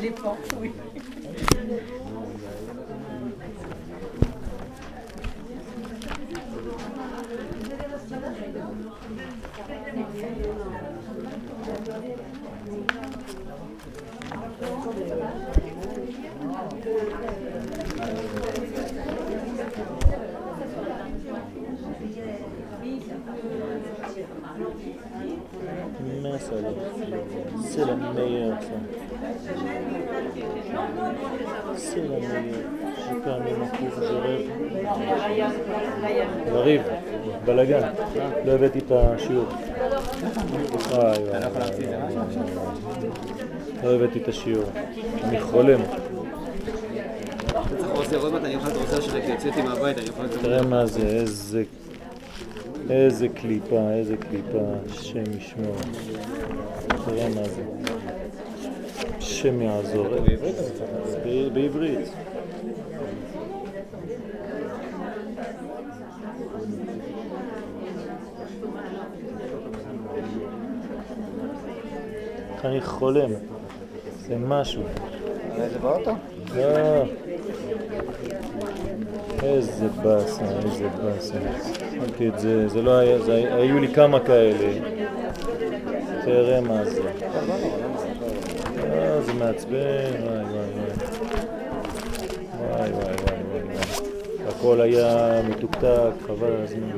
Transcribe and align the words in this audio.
les 0.00 0.10
pans, 0.10 0.36
oui. 0.60 0.72
Oui, 25.20 25.33
alors. 26.52 26.74
C'est 27.62 27.84
la 27.84 27.96
meilleure 27.96 28.58
ça. 28.60 28.78
C'est 31.76 31.96
la 31.96 32.08
meilleure. 32.08 32.54
J'ai 32.98 33.20
permis 33.24 33.52
mon 33.58 33.66
cours, 33.66 33.96
je 34.02 34.16
rêve. 34.26 34.50
יריב, 36.46 36.82
בלאגן, 37.44 37.88
לא 38.44 38.52
הבאתי 38.52 38.78
את 38.78 38.92
השיעור. 38.92 39.44
וואי 40.90 41.18
וואי. 41.18 41.40
לא 43.84 43.94
הבאתי 43.94 44.18
את 44.18 44.28
השיעור. 44.28 44.70
אני 45.24 45.40
חולם. 45.40 45.80
תראה 50.42 50.62
מה 50.62 50.86
זה, 50.86 51.06
איזה... 51.06 51.62
איזה 52.90 53.28
קליפה, 53.28 53.90
איזה 53.92 54.16
קליפה, 54.16 54.58
השם 54.90 55.22
ישמור. 55.38 55.76
תראה 56.88 57.28
מה 57.28 57.48
זה. 57.48 57.62
השם 59.18 59.62
יעזור. 59.62 60.06
בעברית. 61.52 62.08
אני 72.64 72.80
חולם. 72.80 73.30
זה 74.26 74.36
משהו. 74.38 74.82
זה 75.56 75.78
באוטו? 75.78 76.10
לא. 76.54 77.04
איזה 79.42 79.88
באסה, 80.02 80.44
איזה 80.64 80.88
באסה. 81.02 81.38
שמתי 81.90 82.28
את 82.28 82.38
זה, 82.38 82.68
זה 82.68 82.82
לא 82.82 82.98
היה, 82.98 83.18
זה, 83.18 83.54
היו 83.54 83.78
לי 83.78 83.94
כמה 83.94 84.20
כאלה. 84.20 84.80
תראה 86.24 86.60
מה 86.60 86.84
זה. 86.84 87.00
אה, 88.78 89.20
זה 89.22 89.32
מעצבן, 89.32 90.10
וואי 90.22 90.44
וואי 90.44 90.70
וואי. 90.74 90.90
וואי 92.58 92.90
וואי 92.90 92.92
וואי 92.92 93.42
וואי 93.50 93.62
וואי. 93.62 94.48
הכל 94.48 94.80
היה 94.80 95.40
מתוקתק, 95.48 96.12
חבל 96.26 96.52
הזמן. 96.62 96.90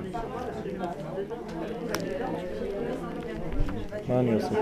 מה 4.08 4.20
אני 4.20 4.34
עושה 4.34 4.48
פה? 4.48 4.60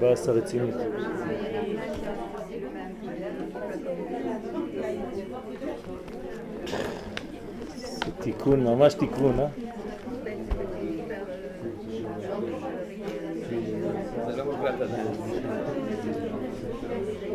באסה 0.00 0.32
רצינית. 0.32 0.74
תיקון, 8.18 8.64
ממש 8.64 8.94
תיקון, 8.94 9.40
אה? 9.40 9.46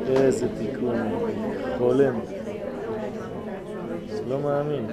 איזה 0.07 0.47
תיקון, 0.57 0.95
חולם. 1.77 2.19
לא 4.27 4.39
מאמין. 4.39 4.85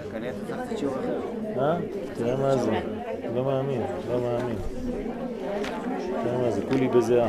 אה? 1.59 1.77
תראה 2.15 2.37
מה 2.37 2.57
זה. 2.57 2.71
לא 3.35 3.45
מאמין, 3.45 3.83
לא 4.11 4.21
מאמין. 4.21 4.57
תראה 6.25 6.39
מה 6.43 6.51
זה, 6.51 6.61
כולי 6.69 6.89
בזיעה. 6.89 7.29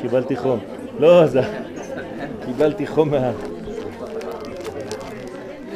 קיבלתי 0.00 0.36
חום. 0.36 0.58
לא, 0.98 1.26
זה... 1.26 1.40
קיבלתי 2.46 2.86
חום 2.86 3.10
מה... 3.10 3.32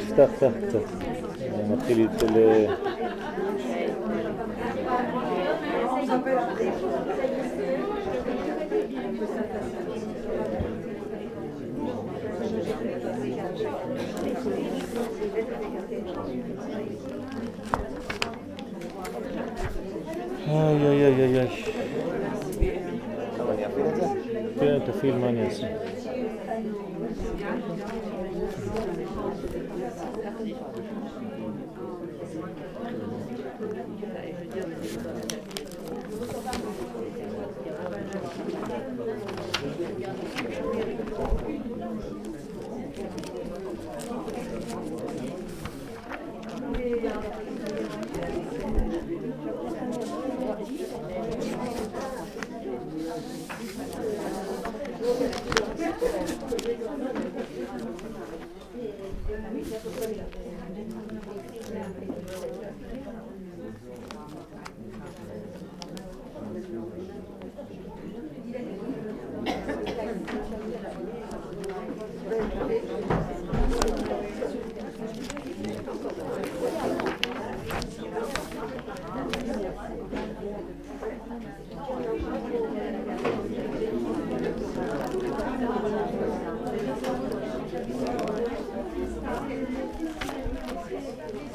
פתח, 0.09 0.28
פתח 0.37 0.50
קצת. 0.69 1.12
אני 1.41 1.74
מתחיל 1.74 2.00
איתו 2.00 2.25
ל... 2.25 2.68
איי 20.47 20.88
איי 20.88 21.06
איי 21.06 21.40
איי 21.40 22.31
Yeah, 23.59 24.79
to 24.87 24.93
feel 24.93 25.17
money, 25.19 25.41
yes. 25.41 25.61
Thank 30.23 30.47
you. 30.47 31.41